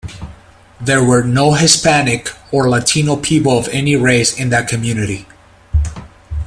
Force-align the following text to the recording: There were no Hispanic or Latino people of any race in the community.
There 0.81 1.03
were 1.03 1.23
no 1.23 1.53
Hispanic 1.53 2.31
or 2.51 2.67
Latino 2.67 3.17
people 3.17 3.55
of 3.59 3.67
any 3.67 3.95
race 3.95 4.35
in 4.35 4.49
the 4.49 4.63
community. 4.63 5.27